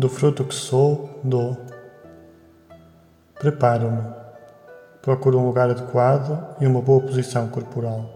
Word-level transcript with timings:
Do 0.00 0.08
fruto 0.08 0.46
que 0.46 0.54
sou, 0.54 1.20
dou. 1.22 1.58
Preparo-me. 3.38 4.02
Procuro 5.02 5.38
um 5.38 5.44
lugar 5.44 5.68
adequado 5.68 6.56
e 6.58 6.66
uma 6.66 6.80
boa 6.80 7.02
posição 7.02 7.48
corporal. 7.48 8.08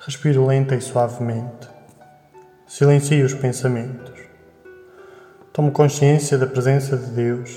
Respiro 0.00 0.44
lenta 0.44 0.74
e 0.74 0.80
suavemente. 0.80 1.68
Silencio 2.66 3.24
os 3.24 3.34
pensamentos. 3.34 4.20
Tomo 5.52 5.70
consciência 5.70 6.36
da 6.36 6.48
presença 6.48 6.96
de 6.96 7.06
Deus, 7.06 7.52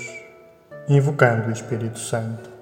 invocando 0.88 1.48
o 1.48 1.52
Espírito 1.52 1.98
Santo. 1.98 2.57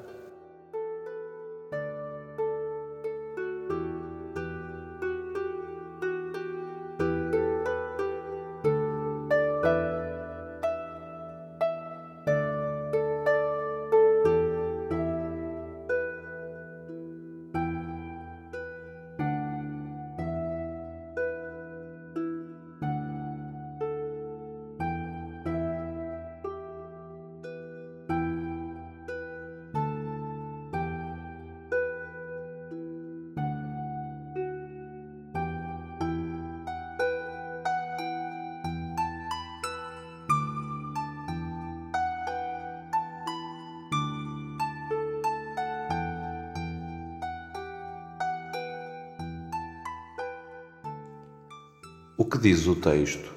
O 52.18 52.24
que 52.24 52.38
diz 52.38 52.66
o 52.66 52.74
texto? 52.74 53.30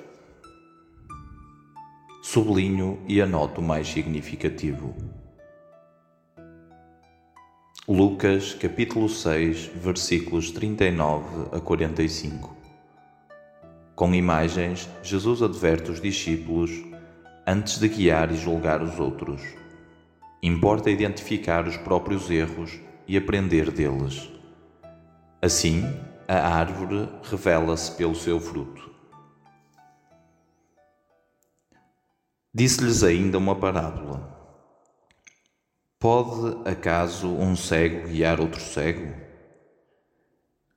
Sublinho 2.23 2.97
e 3.09 3.22
anoto 3.22 3.59
o 3.59 3.63
mais 3.63 3.89
significativo. 3.89 4.95
Lucas 7.85 8.53
capítulo 8.53 9.09
6, 9.09 9.66
versículos 9.75 10.52
39 10.52 11.57
a 11.57 11.59
45. 11.59 12.55
Com 13.95 14.16
imagens, 14.16 14.88
Jesus 15.03 15.41
adverte 15.41 15.91
os 15.91 16.00
discípulos 16.00 16.72
antes 17.45 17.80
de 17.80 17.89
guiar 17.89 18.31
e 18.31 18.38
julgar 18.38 18.81
os 18.81 18.97
outros. 18.97 19.41
Importa 20.41 20.89
identificar 20.89 21.67
os 21.67 21.75
próprios 21.75 22.31
erros 22.31 22.80
e 23.05 23.17
aprender 23.17 23.72
deles. 23.72 24.30
Assim, 25.41 25.83
a 26.38 26.47
árvore 26.47 27.09
revela-se 27.23 27.91
pelo 27.94 28.13
seu 28.13 28.40
fruto. 28.40 28.90
Disse-lhes 32.53 33.01
ainda 33.03 33.38
uma 33.38 33.56
parábola. 33.56 34.38
Pode 35.97 36.69
acaso 36.69 37.28
um 37.28 37.56
cego 37.56 38.07
guiar 38.07 38.39
outro 38.39 38.62
cego? 38.62 39.12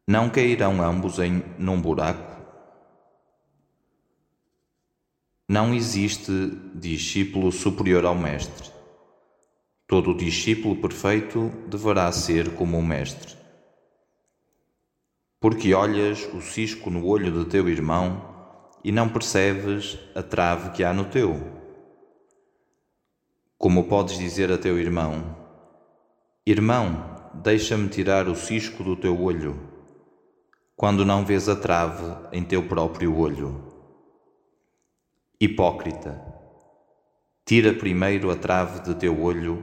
Não 0.09 0.31
cairão 0.31 0.83
ambos 0.83 1.19
em 1.19 1.43
num 1.59 1.81
buraco? 1.81 2.33
Não 5.49 5.75
existe 5.75 6.33
discípulo 6.75 7.53
superior 7.53 8.07
ao 8.07 8.15
mestre. 8.15 8.71
Todo 9.87 10.17
discípulo 10.17 10.77
perfeito 10.77 11.51
deverá 11.69 12.11
ser 12.11 12.55
como 12.55 12.79
o 12.79 12.83
mestre. 12.83 13.42
Porque 15.43 15.75
olhas 15.75 16.25
o 16.33 16.41
cisco 16.41 16.89
no 16.89 17.05
olho 17.05 17.33
do 17.33 17.45
teu 17.45 17.69
irmão 17.69 18.23
e 18.85 18.93
não 18.93 19.09
percebes 19.09 19.99
a 20.15 20.23
trave 20.23 20.71
que 20.71 20.85
há 20.85 20.95
no 20.95 21.07
teu? 21.07 21.35
Como 23.59 23.89
podes 23.89 24.17
dizer 24.17 24.53
a 24.53 24.57
teu 24.57 24.79
irmão: 24.79 25.37
Irmão, 26.47 27.31
deixa-me 27.35 27.89
tirar 27.89 28.29
o 28.29 28.37
cisco 28.37 28.85
do 28.85 28.95
teu 28.95 29.21
olho, 29.21 29.59
quando 30.77 31.05
não 31.05 31.25
vês 31.25 31.49
a 31.49 31.57
trave 31.57 32.07
em 32.31 32.45
teu 32.45 32.63
próprio 32.69 33.19
olho? 33.19 33.65
Hipócrita, 35.41 36.25
tira 37.45 37.75
primeiro 37.75 38.31
a 38.31 38.37
trave 38.37 38.85
de 38.85 38.95
teu 38.95 39.21
olho, 39.21 39.61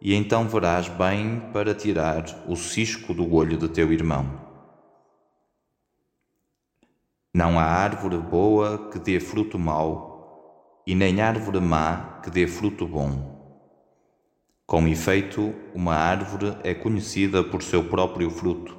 e 0.00 0.14
então 0.14 0.48
verás 0.48 0.88
bem 0.88 1.40
para 1.52 1.74
tirar 1.74 2.24
o 2.46 2.54
cisco 2.54 3.12
do 3.12 3.34
olho 3.34 3.56
de 3.56 3.68
teu 3.68 3.92
irmão. 3.92 4.45
Não 7.36 7.58
há 7.58 7.64
árvore 7.64 8.16
boa 8.16 8.88
que 8.90 8.98
dê 8.98 9.20
fruto 9.20 9.58
mau, 9.58 10.80
e 10.86 10.94
nem 10.94 11.20
árvore 11.20 11.60
má 11.60 12.18
que 12.22 12.30
dê 12.30 12.46
fruto 12.46 12.88
bom. 12.88 13.60
Com 14.66 14.88
efeito, 14.88 15.54
uma 15.74 15.94
árvore 15.94 16.56
é 16.64 16.72
conhecida 16.72 17.44
por 17.44 17.62
seu 17.62 17.84
próprio 17.84 18.30
fruto. 18.30 18.74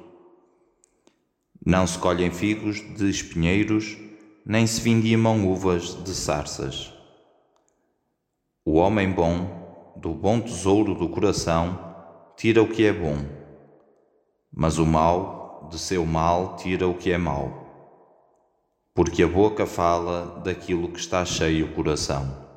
Não 1.64 1.86
se 1.86 1.96
colhem 2.00 2.32
figos 2.32 2.80
de 2.96 3.08
espinheiros, 3.08 3.96
nem 4.44 4.66
se 4.66 4.80
vindimam 4.80 5.46
uvas 5.46 5.94
de 6.02 6.12
sarças. 6.12 6.92
O 8.64 8.72
homem 8.72 9.12
bom, 9.12 9.94
do 9.94 10.12
bom 10.12 10.40
tesouro 10.40 10.96
do 10.96 11.08
coração, 11.08 11.78
tira 12.36 12.60
o 12.60 12.68
que 12.68 12.84
é 12.84 12.92
bom, 12.92 13.18
mas 14.52 14.78
o 14.78 14.84
mal, 14.84 15.68
de 15.70 15.78
seu 15.78 16.04
mal, 16.04 16.56
tira 16.56 16.88
o 16.88 16.94
que 16.94 17.12
é 17.12 17.18
mau 17.18 17.67
porque 18.98 19.22
a 19.22 19.28
boca 19.28 19.64
fala 19.64 20.40
daquilo 20.42 20.88
que 20.88 20.98
está 20.98 21.24
cheio 21.24 21.66
o 21.66 21.68
coração. 21.68 22.47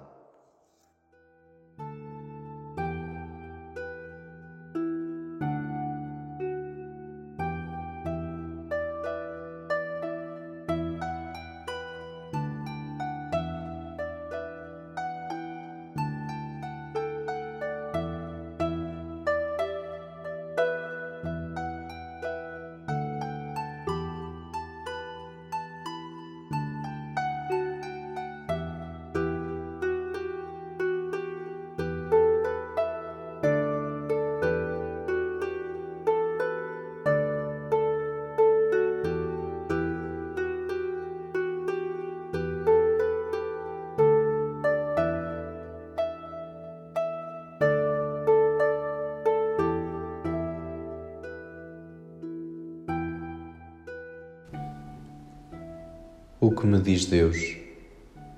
O 56.44 56.50
que 56.50 56.66
me 56.66 56.80
diz 56.80 57.06
Deus? 57.06 57.56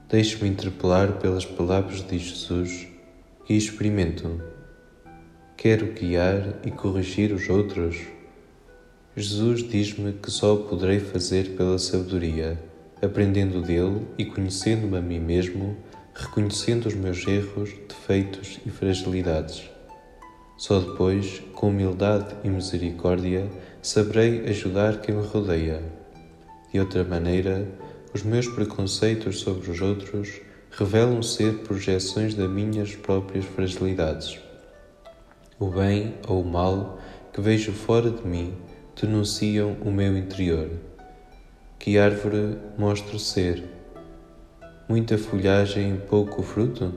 Deixo-me 0.10 0.50
interpelar 0.50 1.20
pelas 1.20 1.46
palavras 1.46 2.06
de 2.06 2.20
Jesus 2.20 2.86
que 3.46 3.54
experimento. 3.54 4.42
Quero 5.56 5.94
guiar 5.94 6.60
e 6.66 6.70
corrigir 6.70 7.32
os 7.32 7.48
outros. 7.48 7.96
Jesus 9.16 9.64
diz-me 9.64 10.12
que 10.12 10.30
só 10.30 10.54
o 10.54 10.64
poderei 10.66 11.00
fazer 11.00 11.52
pela 11.56 11.80
sabedoria, 11.80 12.62
aprendendo 13.02 13.62
dele 13.62 14.06
e 14.18 14.26
conhecendo-me 14.26 14.98
a 14.98 15.02
mim 15.02 15.22
mesmo, 15.22 15.78
reconhecendo 16.14 16.88
os 16.88 16.96
meus 16.96 17.26
erros, 17.26 17.70
defeitos 17.88 18.60
e 18.66 18.70
fragilidades. 18.70 19.64
Só 20.58 20.78
depois, 20.82 21.42
com 21.54 21.70
humildade 21.70 22.36
e 22.44 22.50
misericórdia, 22.50 23.50
saberei 23.82 24.46
ajudar 24.50 25.00
quem 25.00 25.16
me 25.16 25.26
rodeia. 25.26 25.82
De 26.70 26.80
outra 26.80 27.04
maneira, 27.06 27.66
os 28.14 28.24
meus 28.24 28.48
preconceitos 28.48 29.40
sobre 29.40 29.72
os 29.72 29.82
outros 29.82 30.42
revelam 30.72 31.22
ser 31.22 31.60
projeções 31.60 32.34
das 32.36 32.50
minhas 32.50 32.96
próprias 32.96 33.46
fragilidades. 33.46 34.40
O 35.60 35.68
bem 35.68 36.16
ou 36.28 36.42
o 36.42 36.46
mal 36.46 37.00
que 37.32 37.42
vejo 37.42 37.72
fora 37.72 38.10
de 38.10 38.26
mim 38.26 38.54
denunciam 39.00 39.78
o 39.82 39.92
meu 39.92 40.18
interior. 40.18 40.70
Que 41.80 41.98
árvore 41.98 42.58
mostro 42.78 43.18
ser? 43.18 43.74
muita 44.88 45.18
folhagem 45.18 45.96
e 45.96 45.98
pouco 45.98 46.44
fruto? 46.44 46.94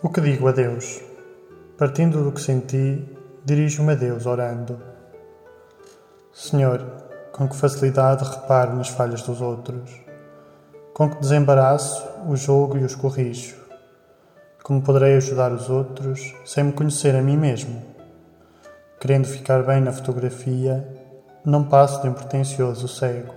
O 0.00 0.08
que 0.08 0.20
digo 0.20 0.46
a 0.46 0.52
Deus? 0.52 1.00
Partindo 1.76 2.22
do 2.22 2.30
que 2.30 2.40
senti, 2.40 3.04
dirijo-me 3.44 3.94
a 3.94 3.96
Deus 3.96 4.26
orando. 4.26 4.78
Senhor, 6.32 6.86
com 7.32 7.48
que 7.48 7.56
facilidade 7.56 8.22
reparo 8.22 8.76
nas 8.76 8.90
falhas 8.90 9.22
dos 9.22 9.40
outros, 9.40 9.90
com 10.94 11.10
que 11.10 11.18
desembaraço 11.18 12.06
o 12.28 12.36
jogo 12.36 12.78
e 12.78 12.84
os 12.84 12.94
corrijo. 12.94 13.56
Como 14.62 14.82
poderei 14.82 15.16
ajudar 15.16 15.50
os 15.50 15.68
outros 15.68 16.32
sem 16.44 16.62
me 16.62 16.72
conhecer 16.72 17.16
a 17.16 17.20
mim 17.20 17.36
mesmo? 17.36 17.82
Querendo 19.00 19.26
ficar 19.26 19.64
bem 19.64 19.80
na 19.80 19.90
fotografia, 19.90 20.86
não 21.44 21.64
passo 21.64 22.00
de 22.02 22.08
um 22.08 22.14
pretencioso 22.14 22.86
cego. 22.86 23.34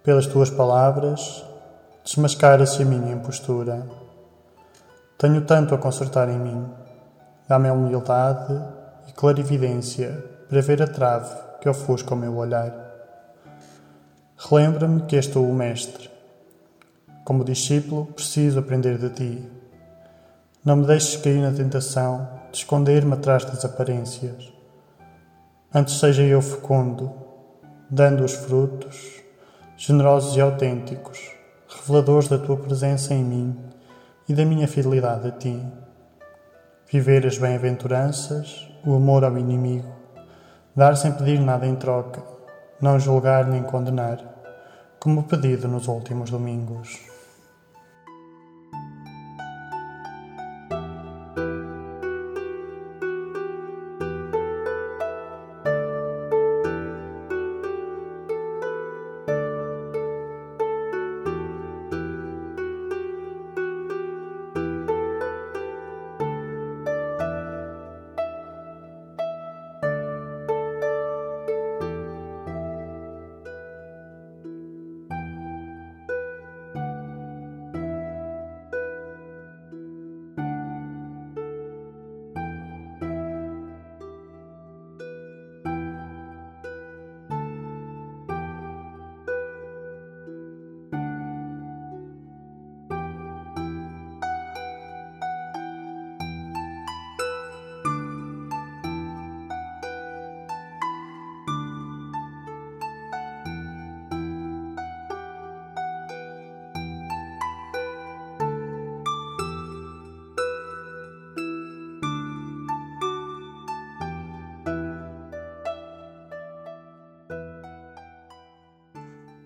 Pelas 0.00 0.28
tuas 0.28 0.48
palavras, 0.48 1.44
desmascara-se 2.04 2.82
a 2.82 2.86
minha 2.86 3.14
impostura 3.14 4.03
tenho 5.24 5.40
tanto 5.40 5.74
a 5.74 5.78
consertar 5.78 6.28
em 6.28 6.38
mim. 6.38 6.70
Dá-me 7.48 7.70
a 7.70 7.72
humildade 7.72 8.62
e 9.08 9.12
clarividência 9.12 10.22
para 10.50 10.60
ver 10.60 10.82
a 10.82 10.86
trave 10.86 11.34
que 11.62 11.68
ofusca 11.68 12.12
o 12.12 12.16
meu 12.16 12.36
olhar. 12.36 12.74
Relembra-me 14.36 15.00
que 15.04 15.16
és 15.16 15.26
tu 15.26 15.42
o 15.42 15.54
Mestre. 15.54 16.10
Como 17.24 17.42
discípulo, 17.42 18.04
preciso 18.04 18.58
aprender 18.58 18.98
de 18.98 19.08
ti. 19.08 19.50
Não 20.62 20.76
me 20.76 20.86
deixes 20.86 21.16
cair 21.16 21.40
na 21.40 21.56
tentação 21.56 22.28
de 22.52 22.58
esconder-me 22.58 23.14
atrás 23.14 23.46
das 23.46 23.64
aparências. 23.64 24.52
Antes 25.72 25.98
seja 26.00 26.22
eu 26.22 26.42
fecundo, 26.42 27.10
dando 27.88 28.22
os 28.22 28.34
frutos, 28.34 29.22
generosos 29.78 30.36
e 30.36 30.40
autênticos, 30.42 31.18
reveladores 31.66 32.28
da 32.28 32.36
tua 32.36 32.58
presença 32.58 33.14
em 33.14 33.24
mim 33.24 33.73
e 34.28 34.34
da 34.34 34.44
minha 34.44 34.66
fidelidade 34.66 35.28
a 35.28 35.30
ti. 35.30 35.60
Viver 36.90 37.26
as 37.26 37.38
bem-aventuranças, 37.38 38.68
o 38.84 38.94
amor 38.94 39.24
ao 39.24 39.38
inimigo, 39.38 39.92
dar 40.74 40.96
sem 40.96 41.12
pedir 41.12 41.40
nada 41.40 41.66
em 41.66 41.76
troca, 41.76 42.22
não 42.80 42.98
julgar 42.98 43.46
nem 43.46 43.62
condenar, 43.62 44.18
como 44.98 45.24
pedido 45.24 45.68
nos 45.68 45.88
últimos 45.88 46.30
domingos. 46.30 47.13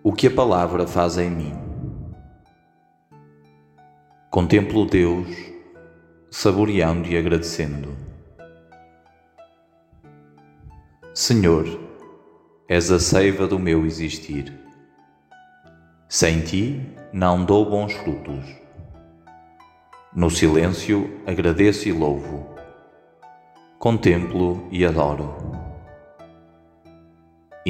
O 0.09 0.13
que 0.15 0.27
a 0.27 0.31
palavra 0.31 0.87
faz 0.87 1.19
em 1.19 1.29
mim. 1.29 1.53
Contemplo 4.31 4.87
Deus, 4.87 5.29
saboreando 6.31 7.07
e 7.09 7.19
agradecendo. 7.19 7.95
Senhor, 11.13 11.67
és 12.67 12.91
a 12.91 12.99
seiva 12.99 13.47
do 13.47 13.59
meu 13.59 13.85
existir. 13.85 14.51
Sem 16.09 16.41
ti 16.41 16.91
não 17.13 17.45
dou 17.45 17.69
bons 17.69 17.93
frutos. 17.93 18.47
No 20.17 20.31
silêncio 20.31 21.21
agradeço 21.27 21.87
e 21.87 21.93
louvo. 21.93 22.49
Contemplo 23.79 24.67
e 24.71 24.87
adoro. 24.87 25.58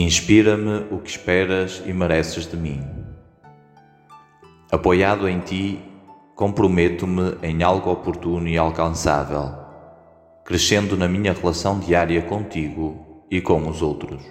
Inspira-me 0.00 0.86
o 0.92 1.00
que 1.00 1.10
esperas 1.10 1.82
e 1.84 1.92
mereces 1.92 2.48
de 2.48 2.56
mim. 2.56 2.80
Apoiado 4.70 5.28
em 5.28 5.40
ti, 5.40 5.80
comprometo-me 6.36 7.36
em 7.42 7.64
algo 7.64 7.90
oportuno 7.90 8.46
e 8.46 8.56
alcançável, 8.56 9.52
crescendo 10.44 10.96
na 10.96 11.08
minha 11.08 11.32
relação 11.32 11.80
diária 11.80 12.22
contigo 12.22 13.24
e 13.28 13.40
com 13.40 13.68
os 13.68 13.82
outros. 13.82 14.22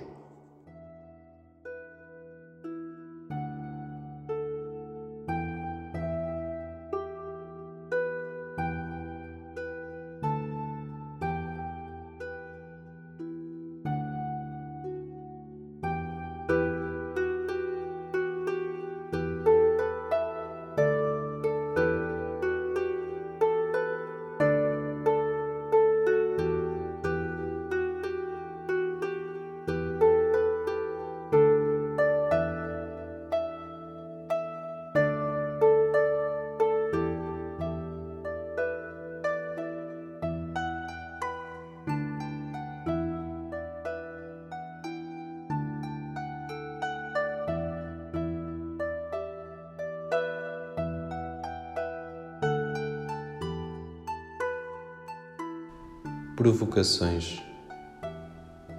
Provocações. 56.48 57.44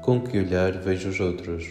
Com 0.01 0.23
que 0.23 0.39
olhar 0.39 0.73
vejo 0.73 1.11
os 1.11 1.21
outros? 1.21 1.69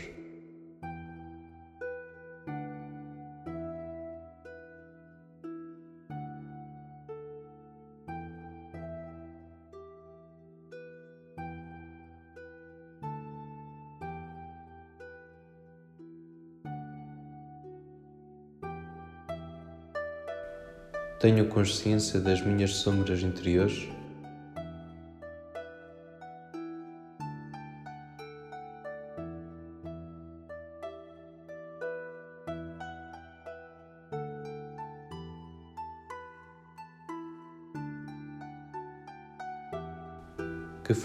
Tenho 21.20 21.50
consciência 21.50 22.20
das 22.20 22.40
minhas 22.46 22.76
sombras 22.76 23.24
interiores? 23.24 23.97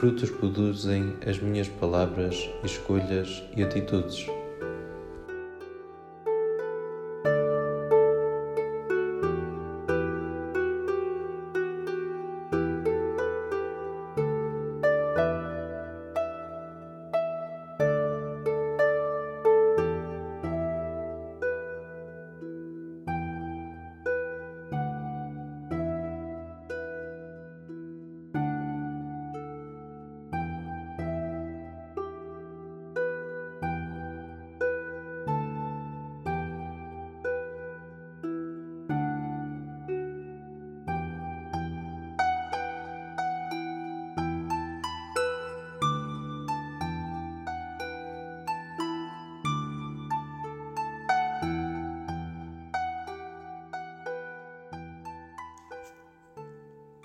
Frutos 0.02 0.30
produzem 0.30 1.14
as 1.24 1.38
minhas 1.38 1.68
palavras, 1.68 2.50
escolhas 2.64 3.40
e 3.56 3.62
atitudes? 3.62 4.26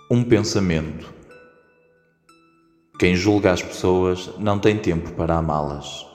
Um 0.09 0.23
pensamento. 0.23 1.13
Quem 2.97 3.13
julga 3.13 3.51
as 3.51 3.61
pessoas 3.61 4.33
não 4.39 4.57
tem 4.57 4.77
tempo 4.77 5.11
para 5.11 5.37
amá-las. 5.37 6.05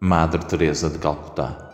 Madre 0.00 0.44
Teresa 0.44 0.90
de 0.90 0.98
Calcutá. 0.98 1.69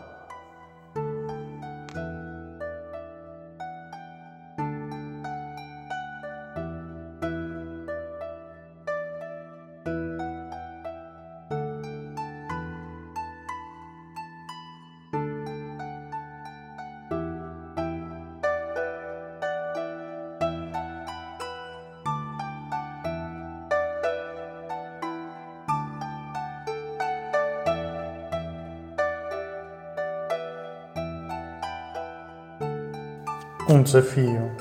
Um 33.69 33.83
desafio: 33.83 34.53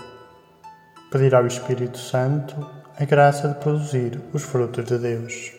pedir 1.11 1.35
ao 1.35 1.45
Espírito 1.45 1.95
Santo 1.95 2.55
a 2.97 3.05
graça 3.05 3.47
de 3.47 3.59
produzir 3.59 4.19
os 4.33 4.41
frutos 4.41 4.83
de 4.83 4.97
Deus. 4.97 5.54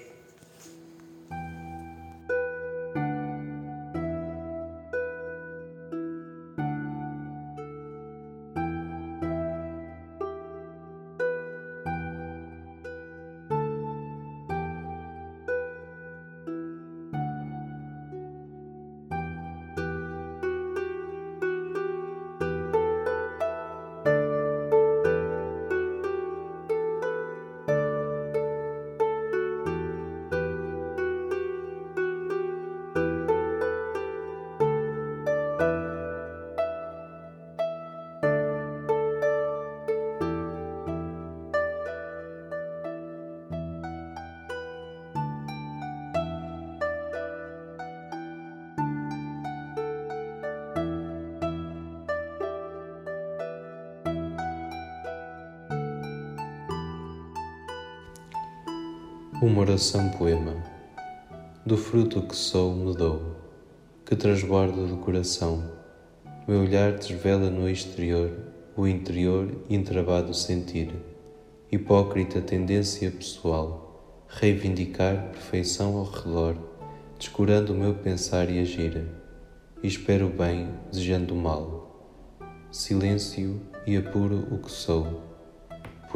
Uma 59.43 59.61
oração 59.61 60.09
poema. 60.09 60.64
Do 61.66 61.76
fruto 61.76 62.23
que 62.23 62.35
sou 62.35 62.75
me 62.75 62.97
dou 62.97 63.37
Que 64.02 64.16
transborda 64.16 64.87
do 64.87 64.97
coração. 64.97 65.73
Meu 66.49 66.62
olhar 66.62 66.93
desvela 66.93 67.50
no 67.50 67.69
exterior 67.69 68.31
O 68.75 68.87
interior 68.87 69.55
entravado 69.69 70.33
sentir. 70.33 70.90
Hipócrita 71.71 72.40
tendência 72.40 73.11
pessoal 73.11 74.25
Reivindicar 74.26 75.28
perfeição 75.33 75.99
ao 75.99 76.05
redor 76.05 76.57
Descurando 77.19 77.75
o 77.75 77.76
meu 77.76 77.93
pensar 77.93 78.49
e 78.49 78.59
agir. 78.59 79.07
Espero 79.83 80.31
bem 80.31 80.71
desejando 80.90 81.35
o 81.35 81.37
mal. 81.37 82.40
Silêncio 82.71 83.61
e 83.87 83.99
apuro 83.99 84.49
o 84.50 84.59
que 84.59 84.71
sou 84.71 85.36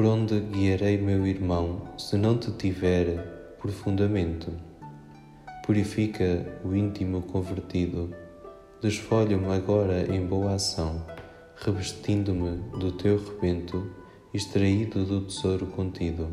por 0.01 0.07
onde 0.07 0.41
guiarei 0.41 0.97
meu 0.97 1.27
irmão 1.27 1.83
se 1.99 2.17
não 2.17 2.39
te 2.39 2.51
tiver 2.53 3.19
profundamente? 3.61 4.47
Purifica 5.63 6.59
o 6.65 6.75
íntimo 6.75 7.21
convertido, 7.21 8.11
desfolho-me 8.81 9.53
agora 9.53 10.11
em 10.11 10.25
boa 10.25 10.55
ação, 10.55 11.05
revestindo-me 11.55 12.63
do 12.79 12.93
teu 12.93 13.23
rebento, 13.23 13.91
extraído 14.33 15.05
do 15.05 15.21
tesouro 15.27 15.67
contido. 15.67 16.29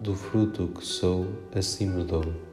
Do 0.00 0.14
fruto 0.14 0.68
que 0.68 0.86
sou, 0.86 1.26
assim 1.52 1.90
me 1.90 2.04
dou. 2.04 2.51